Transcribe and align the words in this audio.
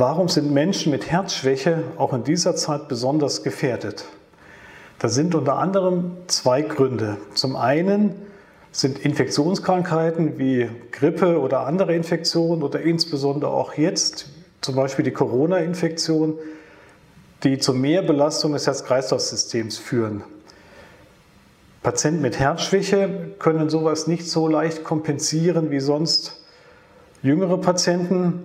Warum 0.00 0.28
sind 0.28 0.52
Menschen 0.52 0.92
mit 0.92 1.10
Herzschwäche 1.10 1.82
auch 1.96 2.12
in 2.12 2.22
dieser 2.22 2.54
Zeit 2.54 2.86
besonders 2.86 3.42
gefährdet? 3.42 4.04
Da 5.00 5.08
sind 5.08 5.34
unter 5.34 5.58
anderem 5.58 6.12
zwei 6.28 6.62
Gründe. 6.62 7.16
Zum 7.34 7.56
einen 7.56 8.14
sind 8.70 9.00
Infektionskrankheiten 9.00 10.38
wie 10.38 10.70
Grippe 10.92 11.40
oder 11.40 11.66
andere 11.66 11.96
Infektionen 11.96 12.62
oder 12.62 12.80
insbesondere 12.80 13.50
auch 13.50 13.74
jetzt 13.74 14.26
zum 14.60 14.76
Beispiel 14.76 15.04
die 15.04 15.10
Corona-Infektion, 15.10 16.38
die 17.42 17.58
zu 17.58 17.74
mehr 17.74 18.02
Belastung 18.02 18.52
des 18.52 18.68
Herz-Kreislauf-Systems 18.68 19.78
führen. 19.78 20.22
Patienten 21.82 22.22
mit 22.22 22.38
Herzschwäche 22.38 23.32
können 23.40 23.68
sowas 23.68 24.06
nicht 24.06 24.30
so 24.30 24.46
leicht 24.46 24.84
kompensieren 24.84 25.72
wie 25.72 25.80
sonst 25.80 26.40
jüngere 27.20 27.58
Patienten. 27.58 28.44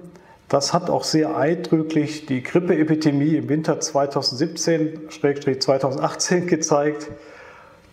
Das 0.54 0.72
hat 0.72 0.90
auch 0.92 1.04
sehr 1.04 1.36
eindrücklich 1.36 2.28
die 2.28 2.44
Grippeepidemie 2.44 3.38
im 3.38 3.50
Winter 3.50 3.80
2017-2018 3.80 6.42
gezeigt, 6.46 7.08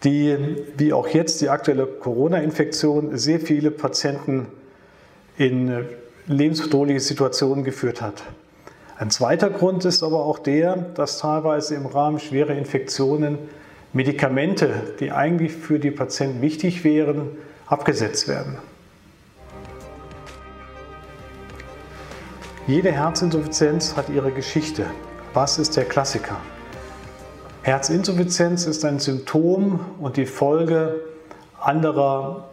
die, 0.04 0.36
wie 0.76 0.92
auch 0.92 1.08
jetzt 1.08 1.40
die 1.40 1.48
aktuelle 1.48 1.86
Corona-Infektion, 1.86 3.16
sehr 3.16 3.40
viele 3.40 3.70
Patienten 3.70 4.46
in 5.38 5.86
lebensbedrohliche 6.26 7.00
Situationen 7.00 7.64
geführt 7.64 8.02
hat. 8.02 8.24
Ein 8.98 9.10
zweiter 9.10 9.48
Grund 9.48 9.86
ist 9.86 10.02
aber 10.02 10.22
auch 10.22 10.38
der, 10.38 10.76
dass 10.76 11.16
teilweise 11.16 11.76
im 11.76 11.86
Rahmen 11.86 12.18
schwerer 12.18 12.54
Infektionen 12.54 13.38
Medikamente, 13.94 14.92
die 15.00 15.12
eigentlich 15.12 15.52
für 15.52 15.78
die 15.78 15.92
Patienten 15.92 16.42
wichtig 16.42 16.84
wären, 16.84 17.38
abgesetzt 17.64 18.28
werden. 18.28 18.58
Jede 22.70 22.92
Herzinsuffizienz 22.92 23.96
hat 23.96 24.10
ihre 24.10 24.30
Geschichte. 24.30 24.86
Was 25.34 25.58
ist 25.58 25.76
der 25.76 25.84
Klassiker? 25.84 26.36
Herzinsuffizienz 27.62 28.64
ist 28.64 28.84
ein 28.84 29.00
Symptom 29.00 29.80
und 29.98 30.16
die 30.16 30.24
Folge 30.24 31.00
anderer 31.58 32.48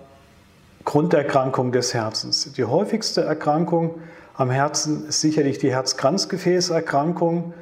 Grunderkrankungen 0.86 1.72
des 1.72 1.94
Herzens. 1.94 2.52
Die 2.54 2.66
häufigste 2.66 3.26
Erkrankung 3.26 4.02
am 4.34 4.50
Herzen 4.50 5.08
ist 5.08 5.22
sicherlich 5.22 5.60
die 5.60 5.70
Herzkranzgefäßerkrankung, 5.70 7.54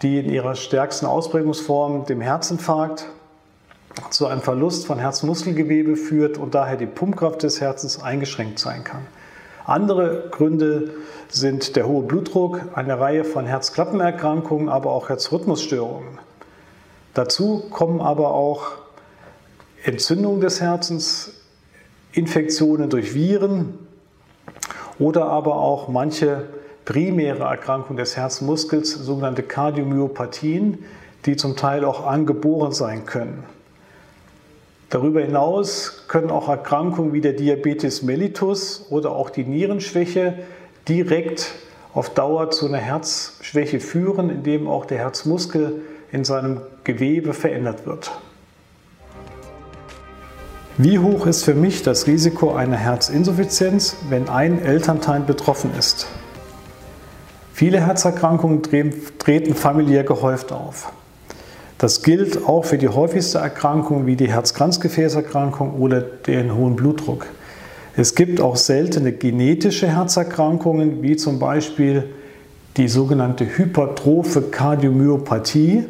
die 0.00 0.18
in 0.18 0.30
ihrer 0.30 0.54
stärksten 0.54 1.04
Ausprägungsform, 1.04 2.06
dem 2.06 2.22
Herzinfarkt, 2.22 3.04
zu 4.08 4.28
einem 4.28 4.40
Verlust 4.40 4.86
von 4.86 4.98
Herzmuskelgewebe 4.98 5.96
führt 5.96 6.38
und 6.38 6.54
daher 6.54 6.78
die 6.78 6.86
Pumpkraft 6.86 7.42
des 7.42 7.60
Herzens 7.60 8.02
eingeschränkt 8.02 8.60
sein 8.60 8.82
kann. 8.82 9.02
Andere 9.64 10.28
Gründe 10.30 10.90
sind 11.28 11.76
der 11.76 11.86
hohe 11.86 12.02
Blutdruck, 12.02 12.60
eine 12.74 12.98
Reihe 12.98 13.24
von 13.24 13.46
Herzklappenerkrankungen, 13.46 14.68
aber 14.68 14.90
auch 14.90 15.08
Herzrhythmusstörungen. 15.08 16.18
Dazu 17.14 17.64
kommen 17.70 18.00
aber 18.00 18.32
auch 18.34 18.72
Entzündungen 19.84 20.40
des 20.40 20.60
Herzens, 20.60 21.32
Infektionen 22.12 22.90
durch 22.90 23.14
Viren 23.14 23.78
oder 24.98 25.26
aber 25.26 25.56
auch 25.56 25.88
manche 25.88 26.44
primäre 26.84 27.44
Erkrankungen 27.44 27.98
des 27.98 28.16
Herzmuskels, 28.16 28.92
sogenannte 28.92 29.42
Kardiomyopathien, 29.42 30.84
die 31.24 31.36
zum 31.36 31.56
Teil 31.56 31.84
auch 31.84 32.06
angeboren 32.06 32.72
sein 32.72 33.06
können. 33.06 33.44
Darüber 34.92 35.22
hinaus 35.22 36.04
können 36.06 36.30
auch 36.30 36.50
Erkrankungen 36.50 37.14
wie 37.14 37.22
der 37.22 37.32
Diabetes 37.32 38.02
mellitus 38.02 38.84
oder 38.90 39.12
auch 39.12 39.30
die 39.30 39.44
Nierenschwäche 39.44 40.34
direkt 40.86 41.54
auf 41.94 42.10
Dauer 42.10 42.50
zu 42.50 42.66
einer 42.66 42.76
Herzschwäche 42.76 43.80
führen, 43.80 44.28
indem 44.28 44.68
auch 44.68 44.84
der 44.84 44.98
Herzmuskel 44.98 45.80
in 46.12 46.26
seinem 46.26 46.60
Gewebe 46.84 47.32
verändert 47.32 47.86
wird. 47.86 48.10
Wie 50.76 50.98
hoch 50.98 51.24
ist 51.26 51.44
für 51.44 51.54
mich 51.54 51.82
das 51.82 52.06
Risiko 52.06 52.52
einer 52.52 52.76
Herzinsuffizienz, 52.76 53.96
wenn 54.10 54.28
ein 54.28 54.62
Elternteil 54.62 55.20
betroffen 55.20 55.70
ist? 55.78 56.06
Viele 57.54 57.80
Herzerkrankungen 57.80 58.62
treten 59.18 59.54
familiär 59.54 60.04
gehäuft 60.04 60.52
auf. 60.52 60.92
Das 61.82 62.02
gilt 62.04 62.46
auch 62.46 62.64
für 62.64 62.78
die 62.78 62.88
häufigste 62.88 63.38
Erkrankung 63.38 64.06
wie 64.06 64.14
die 64.14 64.30
Herzkranzgefäßerkrankung 64.30 65.80
oder 65.80 66.00
den 66.00 66.54
hohen 66.54 66.76
Blutdruck. 66.76 67.26
Es 67.96 68.14
gibt 68.14 68.40
auch 68.40 68.54
seltene 68.54 69.10
genetische 69.10 69.88
Herzerkrankungen, 69.88 71.02
wie 71.02 71.16
zum 71.16 71.40
Beispiel 71.40 72.04
die 72.76 72.86
sogenannte 72.86 73.58
hypertrophe 73.58 74.42
Kardiomyopathie. 74.42 75.86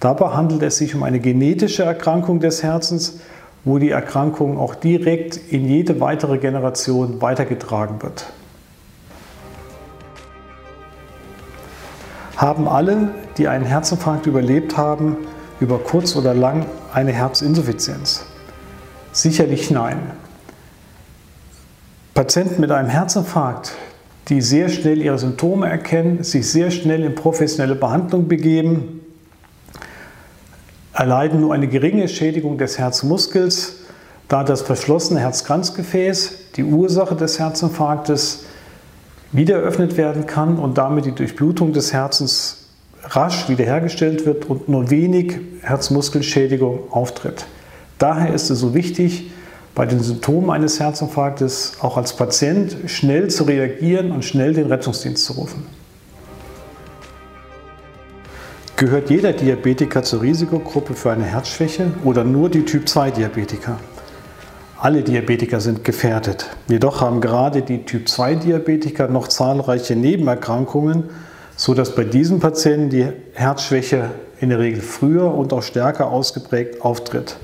Dabei 0.00 0.30
handelt 0.30 0.64
es 0.64 0.78
sich 0.78 0.96
um 0.96 1.04
eine 1.04 1.20
genetische 1.20 1.84
Erkrankung 1.84 2.40
des 2.40 2.64
Herzens, 2.64 3.20
wo 3.64 3.78
die 3.78 3.90
Erkrankung 3.90 4.58
auch 4.58 4.74
direkt 4.74 5.36
in 5.52 5.68
jede 5.68 6.00
weitere 6.00 6.38
Generation 6.38 7.22
weitergetragen 7.22 8.02
wird. 8.02 8.26
Haben 12.38 12.68
alle, 12.68 13.10
die 13.36 13.48
einen 13.48 13.64
Herzinfarkt 13.64 14.26
überlebt 14.26 14.76
haben, 14.76 15.16
über 15.58 15.80
kurz 15.80 16.14
oder 16.14 16.34
lang 16.34 16.66
eine 16.94 17.10
Herzinsuffizienz? 17.10 18.26
Sicherlich 19.10 19.72
nein. 19.72 19.98
Patienten 22.14 22.60
mit 22.60 22.70
einem 22.70 22.88
Herzinfarkt, 22.88 23.72
die 24.28 24.40
sehr 24.40 24.68
schnell 24.68 25.02
ihre 25.02 25.18
Symptome 25.18 25.68
erkennen, 25.68 26.22
sich 26.22 26.48
sehr 26.48 26.70
schnell 26.70 27.02
in 27.02 27.16
professionelle 27.16 27.74
Behandlung 27.74 28.28
begeben, 28.28 29.00
erleiden 30.92 31.40
nur 31.40 31.52
eine 31.52 31.66
geringe 31.66 32.06
Schädigung 32.06 32.56
des 32.56 32.78
Herzmuskels, 32.78 33.78
da 34.28 34.44
das 34.44 34.62
verschlossene 34.62 35.18
Herzkranzgefäß, 35.18 36.52
die 36.54 36.62
Ursache 36.62 37.16
des 37.16 37.40
Herzinfarktes, 37.40 38.44
wieder 39.32 39.56
eröffnet 39.56 39.96
werden 39.96 40.26
kann 40.26 40.58
und 40.58 40.78
damit 40.78 41.04
die 41.04 41.12
Durchblutung 41.12 41.72
des 41.72 41.92
Herzens 41.92 42.66
rasch 43.04 43.48
wiederhergestellt 43.48 44.26
wird 44.26 44.46
und 44.46 44.68
nur 44.68 44.90
wenig 44.90 45.38
Herzmuskelschädigung 45.62 46.90
auftritt. 46.90 47.46
Daher 47.98 48.32
ist 48.32 48.50
es 48.50 48.58
so 48.60 48.74
wichtig, 48.74 49.30
bei 49.74 49.86
den 49.86 50.00
Symptomen 50.00 50.50
eines 50.50 50.80
Herzinfarktes 50.80 51.74
auch 51.80 51.96
als 51.96 52.16
Patient 52.16 52.76
schnell 52.86 53.28
zu 53.28 53.44
reagieren 53.44 54.10
und 54.10 54.24
schnell 54.24 54.52
den 54.52 54.66
Rettungsdienst 54.66 55.24
zu 55.24 55.34
rufen. 55.34 55.66
Gehört 58.74 59.10
jeder 59.10 59.32
Diabetiker 59.32 60.02
zur 60.02 60.22
Risikogruppe 60.22 60.94
für 60.94 61.10
eine 61.10 61.24
Herzschwäche 61.24 61.90
oder 62.04 62.24
nur 62.24 62.48
die 62.48 62.64
Typ-2-Diabetiker? 62.64 63.76
Alle 64.80 65.02
Diabetiker 65.02 65.58
sind 65.58 65.82
gefährdet. 65.82 66.46
Jedoch 66.68 67.00
haben 67.00 67.20
gerade 67.20 67.62
die 67.62 67.84
Typ-2-Diabetiker 67.84 69.08
noch 69.08 69.26
zahlreiche 69.26 69.96
Nebenerkrankungen, 69.96 71.10
sodass 71.56 71.96
bei 71.96 72.04
diesen 72.04 72.38
Patienten 72.38 72.88
die 72.88 73.08
Herzschwäche 73.32 74.10
in 74.38 74.50
der 74.50 74.60
Regel 74.60 74.80
früher 74.80 75.34
und 75.34 75.52
auch 75.52 75.64
stärker 75.64 76.06
ausgeprägt 76.12 76.80
auftritt. 76.82 77.38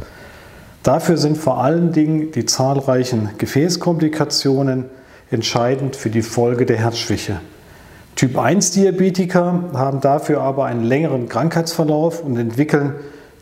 Dafür 0.84 1.16
sind 1.16 1.36
vor 1.36 1.60
allen 1.60 1.90
Dingen 1.90 2.30
die 2.30 2.46
zahlreichen 2.46 3.30
Gefäßkomplikationen 3.36 4.84
entscheidend 5.32 5.96
für 5.96 6.10
die 6.10 6.22
Folge 6.22 6.66
der 6.66 6.76
Herzschwäche. 6.76 7.40
Typ-1-Diabetiker 8.14 9.70
haben 9.74 10.00
dafür 10.00 10.40
aber 10.40 10.66
einen 10.66 10.84
längeren 10.84 11.28
Krankheitsverlauf 11.28 12.22
und 12.22 12.38
entwickeln 12.38 12.94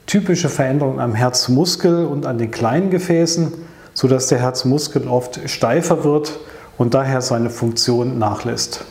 typische 0.06 0.48
Veränderungen 0.48 0.98
am 0.98 1.14
Herzmuskel 1.14 2.06
und 2.06 2.24
an 2.24 2.38
den 2.38 2.50
kleinen 2.50 2.88
Gefäßen 2.88 3.52
sodass 3.94 4.28
der 4.28 4.40
Herzmuskel 4.40 5.06
oft 5.08 5.40
steifer 5.48 6.04
wird 6.04 6.38
und 6.78 6.94
daher 6.94 7.22
seine 7.22 7.50
Funktion 7.50 8.18
nachlässt. 8.18 8.84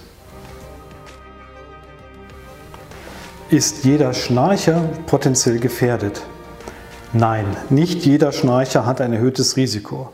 Ist 3.50 3.84
jeder 3.84 4.14
Schnarcher 4.14 4.82
potenziell 5.08 5.60
gefährdet? 5.60 6.22
Nein, 7.14 7.46
nicht 7.70 8.06
jeder 8.06 8.32
Schnarcher 8.32 8.86
hat 8.86 9.02
ein 9.02 9.12
erhöhtes 9.12 9.58
Risiko. 9.58 10.10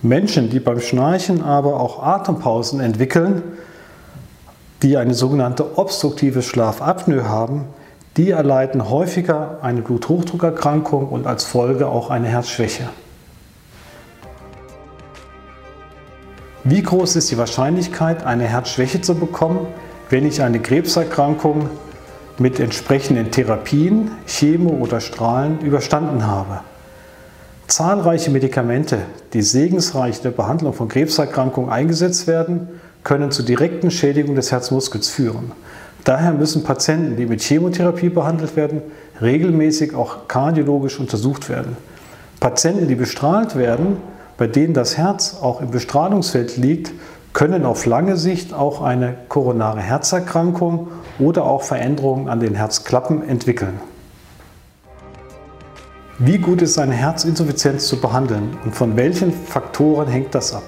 Menschen, 0.00 0.50
die 0.50 0.60
beim 0.60 0.80
Schnarchen 0.80 1.42
aber 1.42 1.80
auch 1.80 2.00
Atempausen 2.00 2.78
entwickeln, 2.78 3.42
die 4.82 4.96
eine 4.96 5.14
sogenannte 5.14 5.76
obstruktive 5.76 6.42
Schlafapnoe 6.42 7.28
haben, 7.28 7.64
die 8.16 8.30
erleiden 8.30 8.88
häufiger 8.88 9.58
eine 9.62 9.82
Bluthochdruckerkrankung 9.82 11.08
und 11.08 11.26
als 11.26 11.44
Folge 11.44 11.88
auch 11.88 12.10
eine 12.10 12.28
Herzschwäche. 12.28 12.88
Wie 16.70 16.82
groß 16.82 17.16
ist 17.16 17.30
die 17.30 17.38
Wahrscheinlichkeit, 17.38 18.26
eine 18.26 18.44
Herzschwäche 18.44 19.00
zu 19.00 19.14
bekommen, 19.14 19.68
wenn 20.10 20.26
ich 20.26 20.42
eine 20.42 20.60
Krebserkrankung 20.60 21.70
mit 22.36 22.60
entsprechenden 22.60 23.30
Therapien, 23.30 24.10
Chemo 24.26 24.72
oder 24.72 25.00
Strahlen 25.00 25.60
überstanden 25.60 26.26
habe? 26.26 26.60
Zahlreiche 27.68 28.30
Medikamente, 28.30 28.98
die 29.32 29.40
segensreich 29.40 30.18
in 30.18 30.24
der 30.24 30.30
Behandlung 30.32 30.74
von 30.74 30.88
Krebserkrankungen 30.88 31.70
eingesetzt 31.70 32.26
werden, 32.26 32.68
können 33.02 33.30
zu 33.30 33.44
direkten 33.44 33.90
Schädigungen 33.90 34.36
des 34.36 34.52
Herzmuskels 34.52 35.08
führen. 35.08 35.52
Daher 36.04 36.32
müssen 36.34 36.64
Patienten, 36.64 37.16
die 37.16 37.24
mit 37.24 37.40
Chemotherapie 37.40 38.10
behandelt 38.10 38.56
werden, 38.56 38.82
regelmäßig 39.22 39.94
auch 39.94 40.28
kardiologisch 40.28 41.00
untersucht 41.00 41.48
werden. 41.48 41.78
Patienten, 42.40 42.88
die 42.88 42.94
bestrahlt 42.94 43.56
werden, 43.56 43.96
bei 44.38 44.46
denen 44.46 44.72
das 44.72 44.96
Herz 44.96 45.36
auch 45.42 45.60
im 45.60 45.70
Bestrahlungsfeld 45.70 46.56
liegt, 46.56 46.92
können 47.34 47.66
auf 47.66 47.84
lange 47.84 48.16
Sicht 48.16 48.54
auch 48.54 48.80
eine 48.80 49.14
koronare 49.28 49.80
Herzerkrankung 49.80 50.88
oder 51.18 51.44
auch 51.44 51.62
Veränderungen 51.62 52.28
an 52.28 52.40
den 52.40 52.54
Herzklappen 52.54 53.28
entwickeln. 53.28 53.80
Wie 56.20 56.38
gut 56.38 56.62
ist 56.62 56.78
eine 56.78 56.94
Herzinsuffizienz 56.94 57.86
zu 57.86 58.00
behandeln 58.00 58.56
und 58.64 58.74
von 58.74 58.96
welchen 58.96 59.32
Faktoren 59.32 60.08
hängt 60.08 60.34
das 60.34 60.54
ab? 60.54 60.64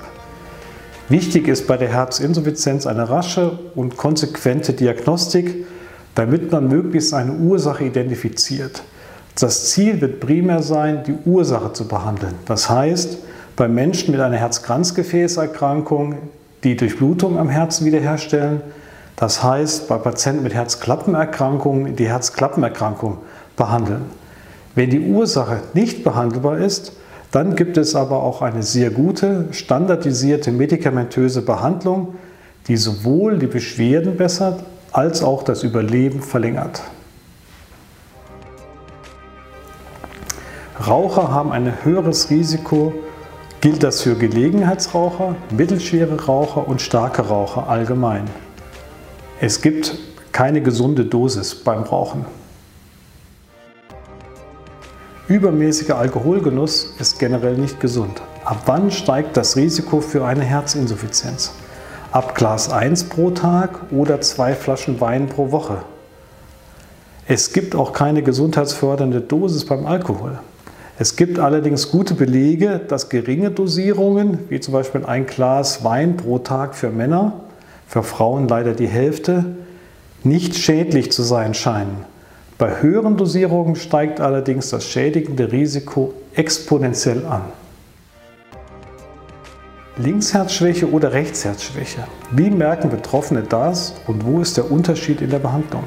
Wichtig 1.09 1.49
ist 1.49 1.67
bei 1.67 1.77
der 1.77 1.89
Herzinsuffizienz 1.89 2.87
eine 2.87 3.09
rasche 3.09 3.59
und 3.75 3.97
konsequente 3.97 4.73
Diagnostik, 4.75 5.67
damit 6.15 6.53
man 6.53 6.69
möglichst 6.69 7.15
eine 7.15 7.33
Ursache 7.33 7.85
identifiziert. 7.85 8.83
Das 9.41 9.71
Ziel 9.71 10.01
wird 10.01 10.21
primär 10.21 10.63
sein, 10.63 11.03
die 11.05 11.17
Ursache 11.25 11.73
zu 11.73 11.89
behandeln. 11.89 12.35
Das 12.47 12.71
heißt, 12.71 13.19
bei 13.61 13.69
Menschen 13.69 14.13
mit 14.13 14.23
einer 14.23 14.39
Herzkranzgefäßerkrankung 14.39 16.15
die 16.65 16.79
Durchblutung 16.79 17.39
am 17.39 17.51
Herzen 17.51 17.85
wiederherstellen. 17.85 18.63
Das 19.17 19.43
heißt, 19.43 19.87
bei 19.87 19.99
Patienten 19.99 20.43
mit 20.43 20.55
Herzklappenerkrankungen 20.55 21.95
die 21.95 22.09
Herzklappenerkrankung 22.09 23.19
behandeln. 23.57 24.07
Wenn 24.75 24.89
die 24.89 25.01
Ursache 25.01 25.61
nicht 25.75 26.05
behandelbar 26.05 26.57
ist, 26.57 26.95
dann 27.33 27.55
gibt 27.55 27.77
es 27.77 27.95
aber 27.95 28.23
auch 28.23 28.41
eine 28.41 28.63
sehr 28.63 28.89
gute, 28.89 29.49
standardisierte 29.51 30.53
medikamentöse 30.53 31.43
Behandlung, 31.43 32.15
die 32.67 32.79
sowohl 32.79 33.39
die 33.39 33.47
Beschwerden 33.47 34.17
bessert 34.17 34.65
als 34.91 35.23
auch 35.23 35.43
das 35.43 35.65
Überleben 35.65 36.23
verlängert. 36.23 36.81
Raucher 40.89 41.31
haben 41.31 41.53
ein 41.53 41.85
höheres 41.85 42.31
Risiko 42.31 42.95
gilt 43.61 43.83
das 43.83 44.01
für 44.01 44.15
Gelegenheitsraucher, 44.15 45.37
mittelschwere 45.51 46.25
Raucher 46.25 46.67
und 46.67 46.81
starke 46.81 47.23
Raucher 47.23 47.69
allgemein. 47.69 48.25
Es 49.41 49.61
gibt 49.61 49.99
keine 50.33 50.63
gesunde 50.63 51.05
Dosis 51.05 51.55
beim 51.55 51.83
Rauchen. 51.83 52.25
Übermäßiger 55.29 55.97
Alkoholgenuss 55.97 56.95
ist 56.99 57.19
generell 57.19 57.57
nicht 57.57 57.81
gesund. 57.81 58.23
Ab 58.45 58.63
wann 58.67 58.91
steigt 58.91 59.37
das 59.37 59.57
Risiko 59.57 60.01
für 60.01 60.25
eine 60.25 60.43
Herzinsuffizienz? 60.43 61.53
Ab 62.11 62.35
Glas 62.35 62.73
1 62.73 63.05
pro 63.05 63.31
Tag 63.31 63.79
oder 63.93 64.21
zwei 64.23 64.55
Flaschen 64.55 65.01
Wein 65.01 65.29
pro 65.29 65.53
Woche. 65.53 65.83
Es 67.29 67.53
gibt 67.53 67.77
auch 67.77 67.93
keine 67.93 68.23
gesundheitsfördernde 68.23 69.21
Dosis 69.21 69.65
beim 69.67 69.87
Alkohol. 69.87 70.41
Es 71.01 71.17
gibt 71.17 71.39
allerdings 71.39 71.91
gute 71.91 72.13
Belege, 72.13 72.79
dass 72.79 73.09
geringe 73.09 73.51
Dosierungen, 73.51 74.39
wie 74.51 74.61
zum 74.61 74.75
Beispiel 74.75 75.07
ein 75.07 75.25
Glas 75.25 75.83
Wein 75.83 76.19
pro 76.19 76.41
Tag 76.41 76.75
für 76.75 76.91
Männer, 76.91 77.41
für 77.87 78.03
Frauen 78.03 78.49
leider 78.49 78.75
die 78.75 78.87
Hälfte, 78.87 79.47
nicht 80.25 80.57
schädlich 80.57 81.11
zu 81.11 81.23
sein 81.23 81.55
scheinen. 81.55 82.05
Bei 82.59 82.83
höheren 82.83 83.17
Dosierungen 83.17 83.77
steigt 83.77 84.21
allerdings 84.21 84.69
das 84.69 84.85
schädigende 84.85 85.51
Risiko 85.51 86.13
exponentiell 86.35 87.25
an. 87.25 87.45
Linksherzschwäche 89.97 90.91
oder 90.91 91.15
Rechtsherzschwäche. 91.15 92.05
Wie 92.31 92.51
merken 92.51 92.91
Betroffene 92.91 93.41
das 93.41 93.95
und 94.07 94.27
wo 94.27 94.43
ist 94.43 94.59
der 94.59 94.71
Unterschied 94.71 95.23
in 95.23 95.31
der 95.31 95.39
Behandlung? 95.39 95.85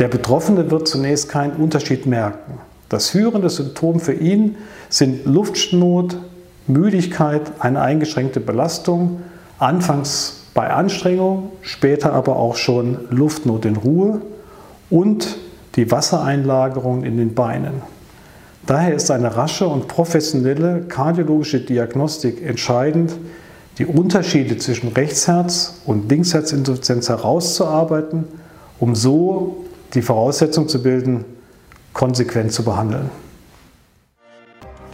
Der 0.00 0.08
Betroffene 0.08 0.72
wird 0.72 0.88
zunächst 0.88 1.28
keinen 1.28 1.52
Unterschied 1.52 2.04
merken. 2.04 2.58
Das 2.88 3.08
führende 3.08 3.50
Symptom 3.50 4.00
für 4.00 4.12
ihn 4.12 4.56
sind 4.88 5.26
Luftnot, 5.26 6.18
Müdigkeit, 6.68 7.42
eine 7.58 7.80
eingeschränkte 7.80 8.40
Belastung, 8.40 9.20
anfangs 9.58 10.44
bei 10.54 10.70
Anstrengung, 10.70 11.50
später 11.62 12.12
aber 12.12 12.36
auch 12.36 12.56
schon 12.56 12.98
Luftnot 13.10 13.64
in 13.64 13.76
Ruhe 13.76 14.22
und 14.90 15.36
die 15.74 15.90
Wassereinlagerung 15.90 17.04
in 17.04 17.16
den 17.16 17.34
Beinen. 17.34 17.82
Daher 18.66 18.94
ist 18.94 19.10
eine 19.10 19.36
rasche 19.36 19.68
und 19.68 19.86
professionelle 19.86 20.82
kardiologische 20.88 21.60
Diagnostik 21.60 22.44
entscheidend, 22.44 23.16
die 23.78 23.86
Unterschiede 23.86 24.56
zwischen 24.56 24.88
Rechtsherz- 24.88 25.82
und 25.84 26.08
Linksherzinsuffizienz 26.08 27.08
herauszuarbeiten, 27.08 28.24
um 28.80 28.94
so 28.94 29.64
die 29.94 30.02
Voraussetzung 30.02 30.68
zu 30.68 30.82
bilden, 30.82 31.24
konsequent 31.96 32.52
zu 32.52 32.62
behandeln. 32.62 33.10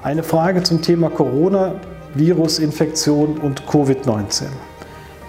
Eine 0.05 0.23
Frage 0.23 0.63
zum 0.63 0.81
Thema 0.83 1.11
Coronavirus-Infektion 1.11 3.39
und 3.39 3.67
Covid-19. 3.67 4.45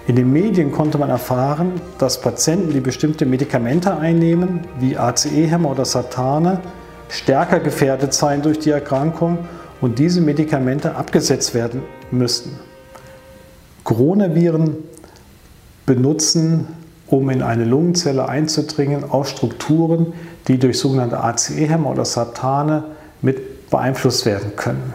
In 0.05 0.15
den 0.15 0.31
Medien 0.31 0.71
konnte 0.71 0.99
man 0.99 1.09
erfahren, 1.09 1.81
dass 1.97 2.21
Patienten, 2.21 2.73
die 2.73 2.79
bestimmte 2.79 3.25
Medikamente 3.25 3.97
einnehmen, 3.97 4.67
wie 4.79 4.95
ACE-Hämmer 4.97 5.71
oder 5.71 5.85
Satane, 5.85 6.59
stärker 7.09 7.59
gefährdet 7.59 8.13
seien 8.13 8.43
durch 8.43 8.59
die 8.59 8.69
Erkrankung 8.69 9.39
und 9.81 9.97
diese 9.97 10.21
Medikamente 10.21 10.95
abgesetzt 10.95 11.55
werden 11.55 11.81
müssten. 12.11 12.59
Coronaviren 13.83 14.75
benutzen 15.87 16.67
um 17.07 17.29
in 17.29 17.43
eine 17.43 17.65
Lungenzelle 17.65 18.27
einzudringen, 18.27 19.03
auch 19.03 19.25
Strukturen, 19.25 20.13
die 20.47 20.57
durch 20.59 20.79
sogenannte 20.79 21.19
ACE-Hämmer 21.23 21.91
oder 21.91 22.05
Satane 22.05 22.83
mit 23.21 23.69
beeinflusst 23.69 24.25
werden 24.25 24.55
können. 24.55 24.93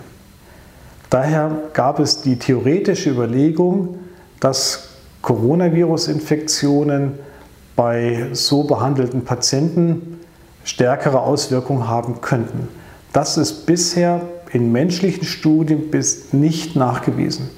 Daher 1.10 1.50
gab 1.72 2.00
es 2.00 2.20
die 2.20 2.38
theoretische 2.38 3.10
Überlegung, 3.10 3.98
dass 4.40 4.90
Coronavirus-Infektionen 5.22 7.18
bei 7.74 8.26
so 8.32 8.64
behandelten 8.64 9.24
Patienten 9.24 10.20
stärkere 10.64 11.20
Auswirkungen 11.20 11.88
haben 11.88 12.20
könnten. 12.20 12.68
Das 13.12 13.38
ist 13.38 13.66
bisher 13.66 14.20
in 14.52 14.70
menschlichen 14.72 15.24
Studien 15.24 15.90
bis 15.90 16.32
nicht 16.32 16.76
nachgewiesen. 16.76 17.50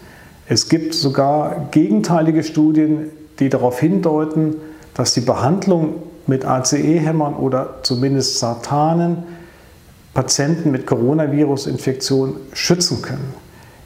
Es 0.47 0.68
gibt 0.68 0.94
sogar 0.94 1.68
gegenteilige 1.70 2.42
Studien, 2.42 3.11
die 3.38 3.49
darauf 3.49 3.80
hindeuten, 3.80 4.56
dass 4.94 5.14
die 5.14 5.20
Behandlung 5.20 6.02
mit 6.27 6.45
ACE-Hämmern 6.45 7.35
oder 7.35 7.79
zumindest 7.83 8.39
Sartanen 8.39 9.25
Patienten 10.15 10.71
mit 10.71 10.87
Coronavirus-Infektion 10.87 12.37
schützen 12.53 13.03
können. 13.03 13.35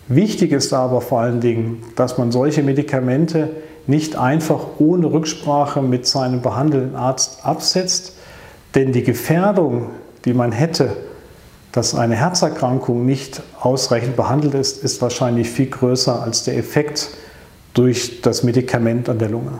Wichtig 0.08 0.52
ist 0.52 0.72
aber 0.72 1.00
vor 1.00 1.20
allen 1.20 1.40
Dingen, 1.40 1.82
dass 1.96 2.18
man 2.18 2.32
solche 2.32 2.62
Medikamente 2.62 3.50
nicht 3.86 4.16
einfach 4.16 4.60
ohne 4.78 5.12
Rücksprache 5.12 5.82
mit 5.82 6.06
seinem 6.06 6.40
behandelnden 6.40 6.96
Arzt 6.96 7.44
absetzt, 7.44 8.14
denn 8.74 8.92
die 8.92 9.02
Gefährdung, 9.02 9.90
die 10.24 10.34
man 10.34 10.52
hätte, 10.52 10.96
dass 11.72 11.94
eine 11.94 12.16
Herzerkrankung 12.16 13.04
nicht 13.04 13.42
ausreichend 13.60 14.16
behandelt 14.16 14.54
ist, 14.54 14.82
ist 14.82 15.02
wahrscheinlich 15.02 15.50
viel 15.50 15.66
größer 15.66 16.22
als 16.22 16.44
der 16.44 16.56
Effekt, 16.56 17.10
durch 17.74 18.20
das 18.22 18.44
Medikament 18.44 19.08
an 19.08 19.18
der 19.18 19.28
Lunge. 19.28 19.58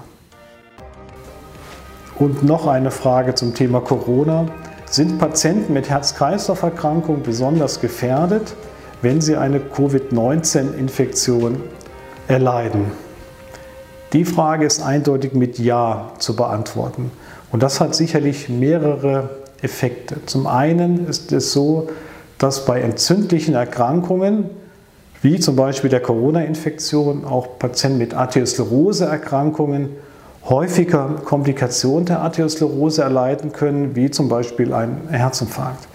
Und 2.17 2.45
noch 2.45 2.67
eine 2.67 2.91
Frage 2.91 3.35
zum 3.35 3.55
Thema 3.55 3.81
Corona. 3.81 4.47
Sind 4.89 5.19
Patienten 5.19 5.73
mit 5.73 5.91
Herz-Kreislauf-Erkrankung 5.91 7.23
besonders 7.23 7.81
gefährdet, 7.81 8.55
wenn 9.03 9.21
sie 9.21 9.37
eine 9.37 9.59
Covid-19-Infektion 9.59 11.61
erleiden? 12.29 12.93
Die 14.13 14.25
Frage 14.25 14.65
ist 14.65 14.81
eindeutig 14.81 15.33
mit 15.33 15.59
Ja 15.59 16.13
zu 16.19 16.37
beantworten. 16.37 17.11
Und 17.51 17.65
das 17.65 17.81
hat 17.81 17.97
sicherlich 17.97 18.49
mehrere 18.49 19.31
Effekte. 19.61 20.25
Zum 20.27 20.47
einen 20.47 21.09
ist 21.09 21.33
es 21.33 21.53
so, 21.53 21.89
dass 22.39 22.65
bei 22.65 22.81
entzündlichen 22.81 23.55
Erkrankungen 23.55 24.51
wie 25.23 25.41
zum 25.41 25.57
Beispiel 25.57 25.91
der 25.91 26.01
Corona-Infektion 26.01 27.25
auch 27.25 27.59
Patienten 27.59 27.99
mit 27.99 28.15
Arteriosklerose-Erkrankungen 28.15 29.89
häufiger 30.49 31.17
Komplikationen 31.25 32.07
der 32.07 32.21
Arteriosklerose 32.21 33.03
erleiden 33.03 33.53
können, 33.53 33.97
wie 33.97 34.11
zum 34.11 34.29
Beispiel 34.29 34.73
ein 34.73 35.09
Herzinfarkt. 35.09 35.89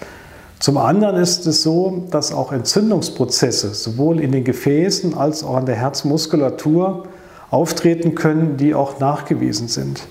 Zum 0.58 0.76
anderen 0.76 1.16
ist 1.16 1.46
es 1.46 1.62
so, 1.62 2.04
dass 2.10 2.32
auch 2.32 2.52
Entzündungsprozesse 2.52 3.72
sowohl 3.72 4.20
in 4.20 4.32
den 4.32 4.44
Gefäßen 4.44 5.16
als 5.16 5.42
auch 5.42 5.56
an 5.56 5.66
der 5.66 5.76
Herzmuskulatur 5.76 7.04
auftreten 7.50 8.14
können, 8.14 8.56
die 8.56 8.74
auch 8.74 9.00
nachgewiesen 9.00 9.68
sind. 9.68 10.02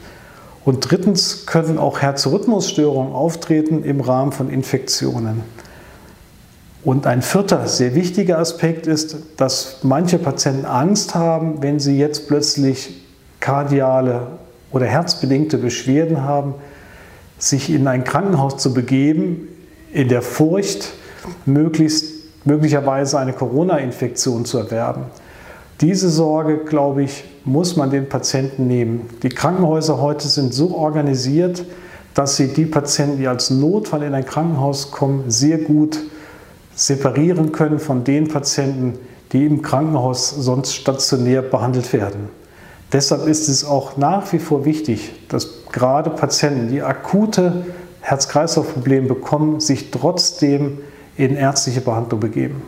Und 0.66 0.90
drittens 0.90 1.46
können 1.46 1.78
auch 1.78 2.00
Herzrhythmusstörungen 2.02 3.14
auftreten 3.14 3.84
im 3.84 4.02
Rahmen 4.02 4.32
von 4.32 4.50
Infektionen. 4.50 5.44
Und 6.84 7.06
ein 7.06 7.22
vierter 7.22 7.68
sehr 7.68 7.94
wichtiger 7.94 8.40
Aspekt 8.40 8.88
ist, 8.88 9.18
dass 9.38 9.80
manche 9.84 10.18
Patienten 10.18 10.66
Angst 10.66 11.14
haben, 11.14 11.62
wenn 11.62 11.80
sie 11.80 11.98
jetzt 11.98 12.28
plötzlich 12.28 13.02
kardiale 13.40 14.28
oder 14.72 14.86
herzbedingte 14.86 15.58
Beschwerden 15.58 16.24
haben, 16.24 16.56
sich 17.38 17.70
in 17.70 17.88
ein 17.88 18.04
Krankenhaus 18.04 18.58
zu 18.58 18.74
begeben, 18.74 19.48
in 19.94 20.10
der 20.10 20.22
Furcht, 20.22 20.94
möglichst, 21.46 22.46
möglicherweise 22.46 23.20
eine 23.20 23.34
Corona-Infektion 23.34 24.46
zu 24.46 24.58
erwerben. 24.58 25.04
Diese 25.82 26.10
Sorge, 26.10 26.58
glaube 26.66 27.04
ich, 27.04 27.24
muss 27.46 27.78
man 27.78 27.90
den 27.90 28.10
Patienten 28.10 28.68
nehmen. 28.68 29.10
Die 29.24 29.30
Krankenhäuser 29.30 30.02
heute 30.02 30.28
sind 30.28 30.54
so 30.54 30.76
organisiert, 30.76 31.64
dass 32.14 32.36
sie 32.36 32.50
die 32.50 32.66
Patienten, 32.66 33.18
die 33.18 33.28
als 33.28 33.50
Notfall 33.50 34.04
in 34.04 34.14
ein 34.14 34.26
Krankenhaus 34.26 34.92
kommen, 34.92 35.26
sehr 35.30 35.60
gut 35.60 36.00
separieren 36.76 37.52
können 37.52 37.80
von 37.80 38.04
den 38.04 38.28
Patienten, 38.28 39.00
die 39.32 39.46
im 39.46 39.62
Krankenhaus 39.62 40.30
sonst 40.30 40.74
stationär 40.74 41.42
behandelt 41.42 41.94
werden. 41.94 42.30
Deshalb 42.92 43.28
ist 43.28 43.48
es 43.48 43.64
auch 43.64 43.98
nach 43.98 44.34
wie 44.34 44.40
vor 44.40 44.66
wichtig, 44.66 45.12
dass 45.28 45.66
gerade 45.72 46.10
Patienten, 46.10 46.70
die 46.70 46.82
akute 46.82 47.66
Herz-Kreislauf-Probleme 48.02 49.08
bekommen, 49.08 49.60
sich 49.60 49.92
trotzdem 49.92 50.80
in 51.16 51.36
ärztliche 51.36 51.82
Behandlung 51.82 52.20
begeben. 52.20 52.64